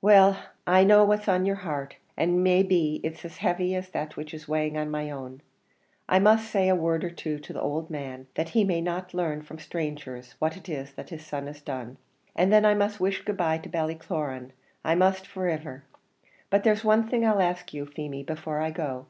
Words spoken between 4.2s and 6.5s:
is weighing on my own. I must